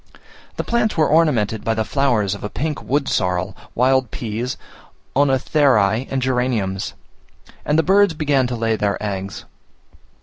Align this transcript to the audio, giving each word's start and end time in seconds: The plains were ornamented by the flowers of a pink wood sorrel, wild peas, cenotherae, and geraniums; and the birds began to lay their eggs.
The 0.55 0.63
plains 0.63 0.97
were 0.97 1.07
ornamented 1.07 1.63
by 1.63 1.75
the 1.75 1.85
flowers 1.85 2.33
of 2.33 2.43
a 2.43 2.49
pink 2.49 2.81
wood 2.81 3.07
sorrel, 3.07 3.55
wild 3.75 4.09
peas, 4.09 4.57
cenotherae, 5.15 6.07
and 6.09 6.19
geraniums; 6.23 6.95
and 7.63 7.77
the 7.77 7.83
birds 7.83 8.15
began 8.15 8.47
to 8.47 8.55
lay 8.55 8.75
their 8.75 8.97
eggs. 8.99 9.45